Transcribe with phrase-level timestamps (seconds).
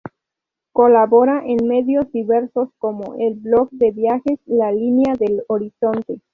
[0.73, 6.19] Colabora en medios diversos, como el blog de viajes "La línea del Horizonte"